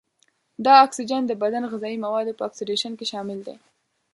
[0.65, 3.55] دا اکسیجن د بدن غذايي موادو په اکسیدیشن کې شامل دی.